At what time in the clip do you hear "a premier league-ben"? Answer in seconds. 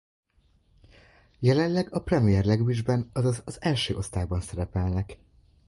1.93-3.09